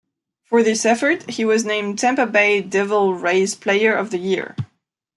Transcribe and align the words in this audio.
For 0.45 0.63
this 0.63 0.83
effort, 0.83 1.29
he 1.29 1.45
was 1.45 1.63
named 1.63 1.99
Tampa 1.99 2.25
Bay 2.25 2.59
Devil 2.59 3.13
Rays 3.13 3.53
player 3.53 3.93
of 3.95 4.09
the 4.09 4.17
year. 4.17 4.55